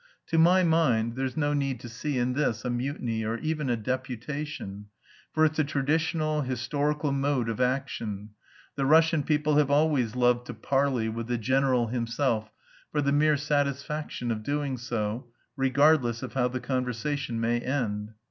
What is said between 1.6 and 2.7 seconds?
to see in this